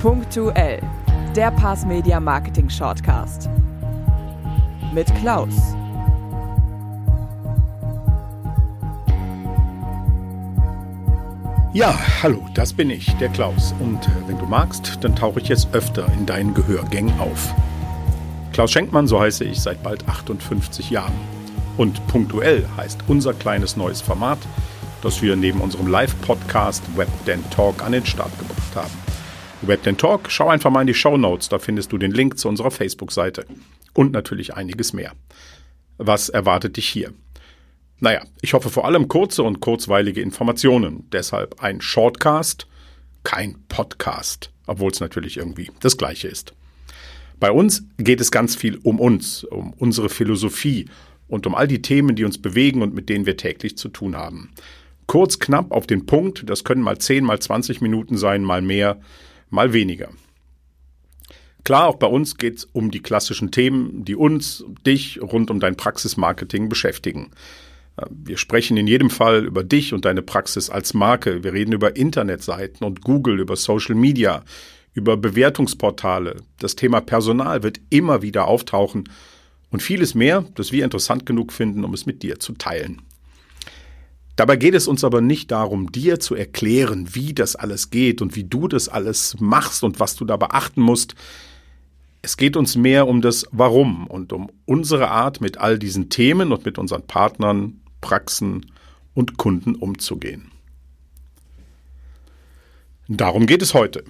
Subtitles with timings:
[0.00, 0.80] Punktuell,
[1.34, 3.50] der Pass Media Marketing Shortcast.
[4.94, 5.74] Mit Klaus.
[11.72, 13.74] Ja, hallo, das bin ich, der Klaus.
[13.80, 17.52] Und äh, wenn du magst, dann tauche ich jetzt öfter in deinen Gehörgängen auf.
[18.52, 21.18] Klaus Schenkmann, so heiße ich seit bald 58 Jahren.
[21.76, 24.38] Und punktuell heißt unser kleines neues Format,
[25.02, 29.07] das wir neben unserem Live-Podcast Webden Talk an den Start gebracht haben.
[29.62, 32.48] Webden Talk, schau einfach mal in die Show Notes, da findest du den Link zu
[32.48, 33.44] unserer Facebook-Seite.
[33.92, 35.12] Und natürlich einiges mehr.
[35.96, 37.12] Was erwartet dich hier?
[37.98, 41.08] Naja, ich hoffe vor allem kurze und kurzweilige Informationen.
[41.10, 42.68] Deshalb ein Shortcast,
[43.24, 46.54] kein Podcast, obwohl es natürlich irgendwie das gleiche ist.
[47.40, 50.88] Bei uns geht es ganz viel um uns, um unsere Philosophie
[51.26, 54.16] und um all die Themen, die uns bewegen und mit denen wir täglich zu tun
[54.16, 54.50] haben.
[55.06, 59.00] Kurz, knapp auf den Punkt, das können mal 10, mal 20 Minuten sein, mal mehr,
[59.50, 60.10] mal weniger.
[61.64, 65.60] Klar, auch bei uns geht es um die klassischen Themen, die uns, dich rund um
[65.60, 67.30] dein Praxismarketing beschäftigen.
[68.10, 71.42] Wir sprechen in jedem Fall über dich und deine Praxis als Marke.
[71.42, 74.44] Wir reden über Internetseiten und Google, über Social Media,
[74.94, 76.36] über Bewertungsportale.
[76.58, 79.08] Das Thema Personal wird immer wieder auftauchen
[79.70, 83.02] und vieles mehr, das wir interessant genug finden, um es mit dir zu teilen.
[84.38, 88.36] Dabei geht es uns aber nicht darum, dir zu erklären, wie das alles geht und
[88.36, 91.16] wie du das alles machst und was du da beachten musst.
[92.22, 96.52] Es geht uns mehr um das Warum und um unsere Art, mit all diesen Themen
[96.52, 98.66] und mit unseren Partnern Praxen
[99.12, 100.52] und Kunden umzugehen.
[103.08, 104.04] Darum geht es heute.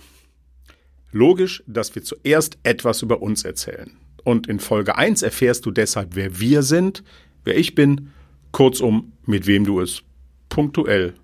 [1.10, 3.96] Logisch, dass wir zuerst etwas über uns erzählen.
[4.24, 7.02] Und in Folge 1 erfährst du deshalb, wer wir sind,
[7.44, 8.10] wer ich bin,
[8.52, 10.02] kurzum, mit wem du es
[10.48, 11.14] punktuell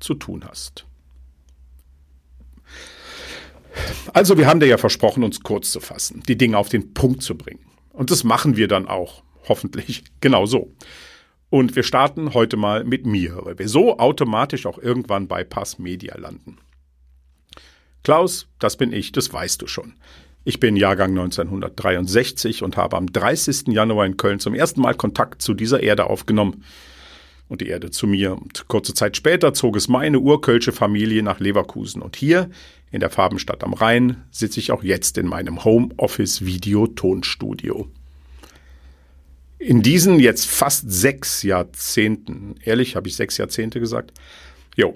[0.00, 0.86] zu tun hast.
[4.12, 7.22] Also, wir haben dir ja versprochen, uns kurz zu fassen, die Dinge auf den Punkt
[7.22, 7.64] zu bringen.
[7.92, 10.72] Und das machen wir dann auch, hoffentlich, genau so.
[11.50, 15.78] Und wir starten heute mal mit mir, weil wir so automatisch auch irgendwann bei Pass
[15.78, 16.58] Media landen.
[18.04, 19.94] Klaus, das bin ich, das weißt du schon.
[20.44, 23.68] Ich bin Jahrgang 1963 und habe am 30.
[23.68, 26.64] Januar in Köln zum ersten Mal Kontakt zu dieser Erde aufgenommen
[27.48, 28.32] und die Erde zu mir.
[28.32, 32.02] Und kurze Zeit später zog es meine urkölsche Familie nach Leverkusen.
[32.02, 32.50] Und hier
[32.90, 37.88] in der Farbenstadt am Rhein sitze ich auch jetzt in meinem Homeoffice Video Tonstudio.
[39.58, 44.12] In diesen jetzt fast sechs Jahrzehnten, ehrlich, habe ich sechs Jahrzehnte gesagt?
[44.76, 44.94] Jo,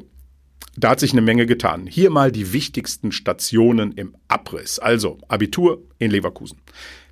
[0.77, 1.87] da hat sich eine Menge getan.
[1.87, 4.79] Hier mal die wichtigsten Stationen im Abriss.
[4.79, 6.59] Also Abitur in Leverkusen.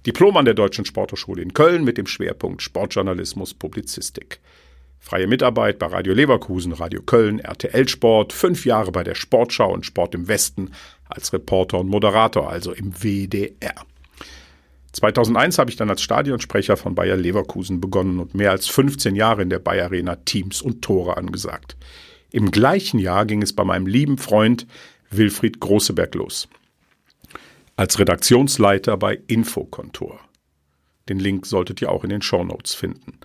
[0.07, 4.41] Diplom an der Deutschen Sporthochschule in Köln mit dem Schwerpunkt Sportjournalismus, Publizistik.
[5.01, 9.87] Freie Mitarbeit bei Radio Leverkusen, Radio Köln, RTL Sport, fünf Jahre bei der Sportschau und
[9.87, 10.73] Sport im Westen
[11.09, 13.75] als Reporter und Moderator, also im WDR.
[14.93, 19.43] 2001 habe ich dann als Stadionsprecher von Bayer Leverkusen begonnen und mehr als 15 Jahre
[19.43, 21.77] in der Bayer Arena Teams und Tore angesagt.
[22.31, 24.67] Im gleichen Jahr ging es bei meinem lieben Freund
[25.11, 26.49] Wilfried Großeberg los.
[27.77, 30.21] Als Redaktionsleiter bei Infokontor.
[31.11, 33.19] Den Link solltet ihr auch in den Show Notes finden.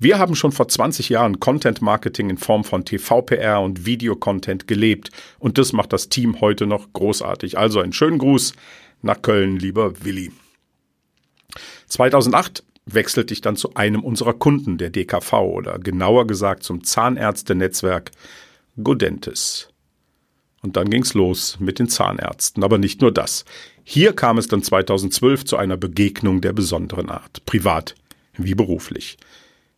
[0.00, 5.12] Wir haben schon vor 20 Jahren Content Marketing in Form von TV-PR und Videocontent gelebt
[5.38, 7.56] und das macht das Team heute noch großartig.
[7.56, 8.54] Also einen schönen Gruß
[9.02, 10.32] nach Köln, lieber Willi.
[11.86, 18.10] 2008 wechselte ich dann zu einem unserer Kunden, der DKV oder genauer gesagt zum Zahnärztenetzwerk
[18.82, 19.68] Godentis.
[20.62, 23.44] Und dann ging's los mit den Zahnärzten, aber nicht nur das.
[23.90, 27.94] Hier kam es dann 2012 zu einer Begegnung der besonderen Art, privat
[28.36, 29.16] wie beruflich.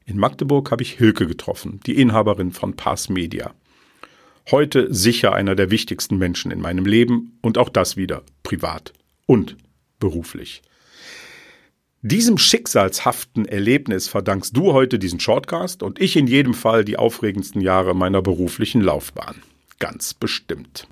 [0.04, 3.54] In Magdeburg habe ich Hilke getroffen, die Inhaberin von Pass Media.
[4.50, 8.92] Heute sicher einer der wichtigsten Menschen in meinem Leben und auch das wieder privat
[9.26, 9.56] und
[10.00, 10.62] beruflich.
[12.02, 17.60] Diesem schicksalshaften Erlebnis verdankst du heute diesen Shortcast und ich in jedem Fall die aufregendsten
[17.60, 19.36] Jahre meiner beruflichen Laufbahn.
[19.78, 20.88] Ganz bestimmt.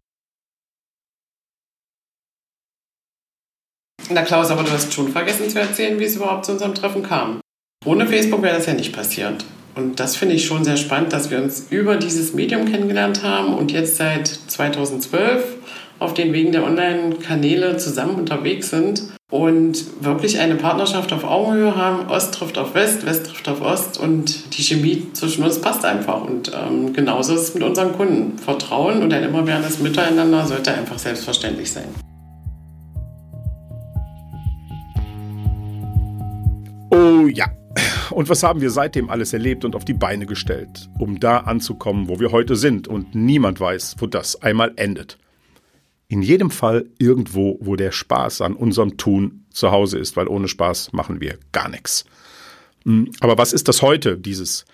[4.10, 7.02] Na Klaus, aber du hast schon vergessen zu erzählen, wie es überhaupt zu unserem Treffen
[7.02, 7.40] kam.
[7.84, 9.44] Ohne Facebook wäre das ja nicht passiert.
[9.74, 13.54] Und das finde ich schon sehr spannend, dass wir uns über dieses Medium kennengelernt haben
[13.54, 15.56] und jetzt seit 2012
[15.98, 22.08] auf den Wegen der Online-Kanäle zusammen unterwegs sind und wirklich eine Partnerschaft auf Augenhöhe haben.
[22.08, 26.22] Ost trifft auf West, West trifft auf Ost und die Chemie zwischen uns passt einfach.
[26.22, 28.38] Und ähm, genauso ist es mit unseren Kunden.
[28.38, 31.88] Vertrauen und ein immerwährendes Miteinander sollte einfach selbstverständlich sein.
[36.98, 37.46] Oh ja.
[38.10, 42.08] Und was haben wir seitdem alles erlebt und auf die Beine gestellt, um da anzukommen,
[42.08, 45.16] wo wir heute sind und niemand weiß, wo das einmal endet.
[46.08, 50.48] In jedem Fall irgendwo, wo der Spaß an unserem Tun zu Hause ist, weil ohne
[50.48, 52.04] Spaß machen wir gar nichts.
[52.84, 54.64] Hm, aber was ist das heute, dieses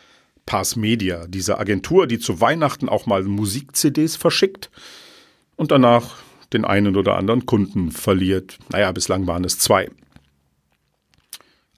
[0.47, 4.71] Pass Media, diese Agentur, die zu Weihnachten auch mal Musik-CDs verschickt
[5.57, 6.17] und danach
[6.55, 8.59] den einen oder anderen Kunden verliert?
[8.71, 9.91] Naja, bislang waren es zwei.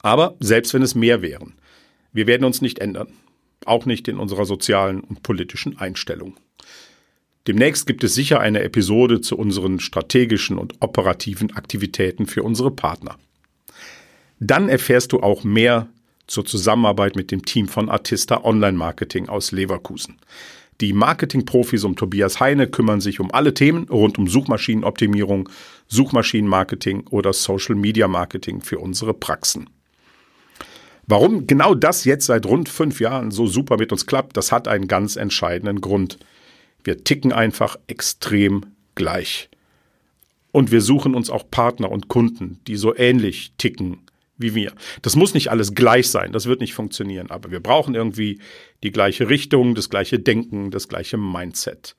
[0.06, 1.55] Aber selbst wenn es mehr wären,
[2.12, 3.08] wir werden uns nicht ändern.
[3.64, 6.37] Auch nicht in unserer sozialen und politischen Einstellung.
[7.49, 13.17] Demnächst gibt es sicher eine Episode zu unseren strategischen und operativen Aktivitäten für unsere Partner.
[14.38, 15.88] Dann erfährst du auch mehr
[16.29, 20.20] zur Zusammenarbeit mit dem Team von Artista Online Marketing aus Leverkusen.
[20.81, 25.49] Die Marketingprofis um Tobias Heine kümmern sich um alle Themen rund um Suchmaschinenoptimierung,
[25.88, 29.69] Suchmaschinenmarketing oder Social Media Marketing für unsere Praxen.
[31.06, 34.67] Warum genau das jetzt seit rund fünf Jahren so super mit uns klappt, das hat
[34.67, 36.19] einen ganz entscheidenden Grund.
[36.82, 39.49] Wir ticken einfach extrem gleich.
[40.50, 43.99] Und wir suchen uns auch Partner und Kunden, die so ähnlich ticken
[44.38, 44.73] wie wir.
[45.03, 48.41] Das muss nicht alles gleich sein, das wird nicht funktionieren, aber wir brauchen irgendwie
[48.82, 51.97] die gleiche Richtung, das gleiche Denken, das gleiche Mindset.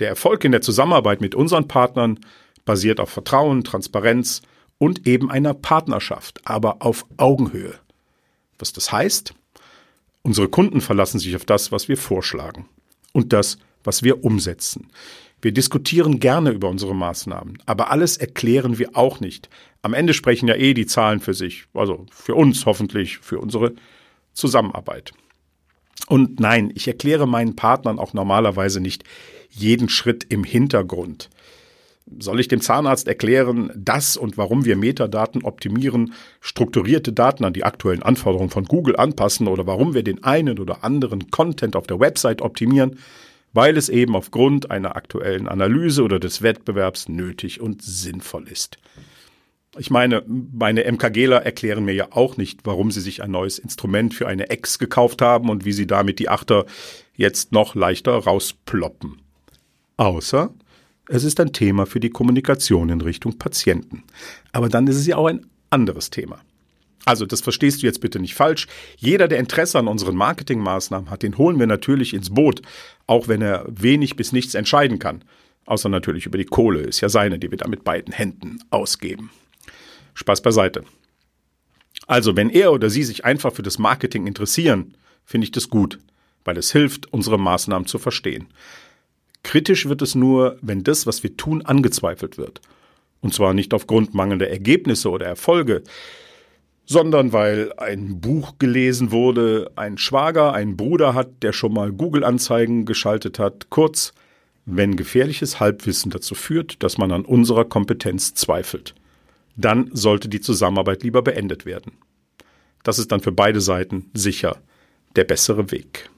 [0.00, 2.18] Der Erfolg in der Zusammenarbeit mit unseren Partnern
[2.64, 4.42] basiert auf Vertrauen, Transparenz
[4.78, 7.74] und eben einer Partnerschaft, aber auf Augenhöhe.
[8.58, 9.34] Was das heißt?
[10.22, 12.68] Unsere Kunden verlassen sich auf das, was wir vorschlagen
[13.12, 14.90] und das, was wir umsetzen.
[15.40, 19.48] Wir diskutieren gerne über unsere Maßnahmen, aber alles erklären wir auch nicht.
[19.82, 23.74] Am Ende sprechen ja eh die Zahlen für sich, also für uns hoffentlich, für unsere
[24.32, 25.12] Zusammenarbeit.
[26.08, 29.04] Und nein, ich erkläre meinen Partnern auch normalerweise nicht
[29.50, 31.30] jeden Schritt im Hintergrund.
[32.18, 37.64] Soll ich dem Zahnarzt erklären, dass und warum wir Metadaten optimieren, strukturierte Daten an die
[37.64, 42.00] aktuellen Anforderungen von Google anpassen oder warum wir den einen oder anderen Content auf der
[42.00, 42.98] Website optimieren?
[43.52, 48.78] weil es eben aufgrund einer aktuellen Analyse oder des Wettbewerbs nötig und sinnvoll ist.
[49.78, 54.14] Ich meine, meine MKGler erklären mir ja auch nicht, warum sie sich ein neues Instrument
[54.14, 56.66] für eine Ex gekauft haben und wie sie damit die Achter
[57.14, 59.20] jetzt noch leichter rausploppen.
[59.96, 60.52] Außer
[61.08, 64.04] es ist ein Thema für die Kommunikation in Richtung Patienten.
[64.52, 66.40] Aber dann ist es ja auch ein anderes Thema.
[67.04, 68.66] Also, das verstehst du jetzt bitte nicht falsch.
[68.98, 72.60] Jeder, der Interesse an unseren Marketingmaßnahmen hat, den holen wir natürlich ins Boot,
[73.06, 75.24] auch wenn er wenig bis nichts entscheiden kann.
[75.64, 79.30] Außer natürlich über die Kohle, ist ja seine, die wir da mit beiden Händen ausgeben.
[80.14, 80.84] Spaß beiseite.
[82.06, 84.94] Also, wenn er oder sie sich einfach für das Marketing interessieren,
[85.24, 85.98] finde ich das gut,
[86.44, 88.48] weil es hilft, unsere Maßnahmen zu verstehen.
[89.48, 92.60] Kritisch wird es nur, wenn das, was wir tun, angezweifelt wird.
[93.22, 95.84] Und zwar nicht aufgrund mangelnder Ergebnisse oder Erfolge,
[96.84, 102.84] sondern weil ein Buch gelesen wurde, ein Schwager einen Bruder hat, der schon mal Google-Anzeigen
[102.84, 103.70] geschaltet hat.
[103.70, 104.12] Kurz,
[104.66, 108.94] wenn gefährliches Halbwissen dazu führt, dass man an unserer Kompetenz zweifelt,
[109.56, 111.92] dann sollte die Zusammenarbeit lieber beendet werden.
[112.82, 114.58] Das ist dann für beide Seiten sicher
[115.16, 116.10] der bessere Weg.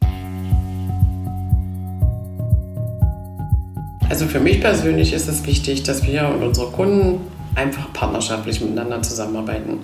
[4.11, 7.21] Also für mich persönlich ist es wichtig, dass wir und unsere Kunden
[7.55, 9.79] einfach partnerschaftlich miteinander zusammenarbeiten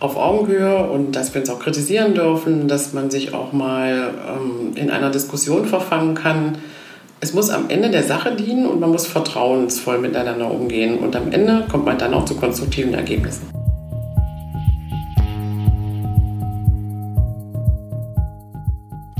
[0.00, 4.74] auf Augenhöhe und dass wir uns auch kritisieren dürfen, dass man sich auch mal ähm,
[4.74, 6.56] in einer Diskussion verfangen kann.
[7.20, 11.30] Es muss am Ende der Sache dienen und man muss vertrauensvoll miteinander umgehen und am
[11.30, 13.50] Ende kommt man dann auch zu konstruktiven Ergebnissen.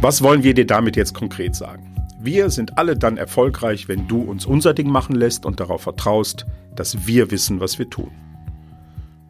[0.00, 1.95] Was wollen wir dir damit jetzt konkret sagen?
[2.20, 6.46] Wir sind alle dann erfolgreich, wenn du uns unser Ding machen lässt und darauf vertraust,
[6.74, 8.10] dass wir wissen, was wir tun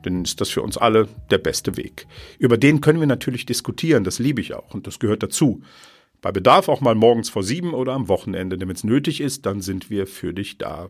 [0.07, 2.07] dann ist das für uns alle der beste Weg.
[2.39, 5.63] Über den können wir natürlich diskutieren, das liebe ich auch und das gehört dazu.
[6.23, 9.47] Bei Bedarf auch mal morgens vor sieben oder am Wochenende, denn wenn es nötig ist,
[9.47, 10.87] dann sind wir für dich da.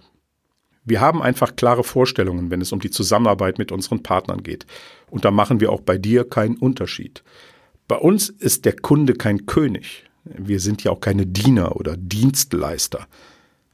[0.85, 4.67] Wir haben einfach klare Vorstellungen, wenn es um die Zusammenarbeit mit unseren Partnern geht.
[5.11, 7.25] Und da machen wir auch bei dir keinen Unterschied.
[7.89, 10.06] Bei uns ist der Kunde kein König.
[10.37, 13.07] Wir sind ja auch keine Diener oder Dienstleister.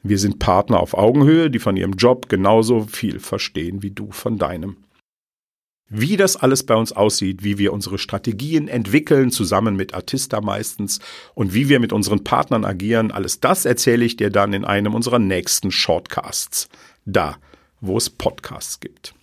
[0.03, 4.39] Wir sind Partner auf Augenhöhe, die von ihrem Job genauso viel verstehen wie du von
[4.39, 4.77] deinem.
[5.89, 11.01] Wie das alles bei uns aussieht, wie wir unsere Strategien entwickeln, zusammen mit Artista meistens,
[11.35, 14.95] und wie wir mit unseren Partnern agieren, alles das erzähle ich dir dann in einem
[14.95, 16.71] unserer nächsten Shortcasts.
[17.05, 17.37] Da,
[17.83, 19.15] wo es Podcasts gibt.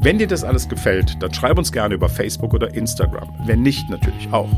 [0.00, 3.28] Wenn dir das alles gefällt, dann schreib uns gerne über Facebook oder Instagram.
[3.44, 4.50] Wenn nicht, natürlich auch.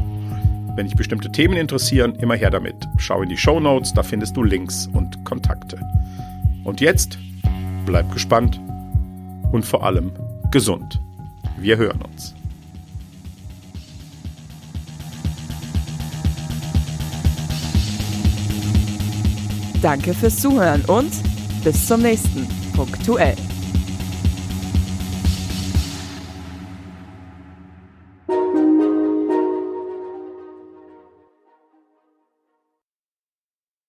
[0.76, 2.88] Wenn dich bestimmte Themen interessieren, immer her damit.
[2.98, 5.80] Schau in die Show Notes, da findest du Links und Kontakte.
[6.64, 7.18] Und jetzt
[7.90, 8.60] Bleib gespannt
[9.52, 10.12] und vor allem
[10.50, 11.00] gesund.
[11.58, 12.34] Wir hören uns.
[19.82, 21.10] Danke fürs Zuhören und
[21.64, 23.36] bis zum nächsten Punktuell.